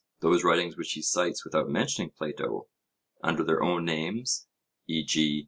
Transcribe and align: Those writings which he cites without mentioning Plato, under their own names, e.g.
Those 0.21 0.43
writings 0.43 0.75
which 0.77 0.93
he 0.93 1.03
cites 1.03 1.45
without 1.45 1.69
mentioning 1.69 2.09
Plato, 2.09 2.67
under 3.23 3.43
their 3.43 3.61
own 3.61 3.85
names, 3.85 4.47
e.g. 4.87 5.13